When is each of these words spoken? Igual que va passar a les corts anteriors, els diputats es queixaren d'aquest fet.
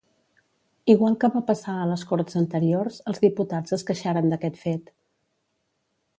Igual 0.93 1.17
que 1.23 1.29
va 1.35 1.41
passar 1.49 1.75
a 1.81 1.85
les 1.91 2.05
corts 2.13 2.39
anteriors, 2.41 2.99
els 3.13 3.23
diputats 3.27 3.77
es 3.79 3.87
queixaren 3.91 4.33
d'aquest 4.35 4.61
fet. 4.65 4.91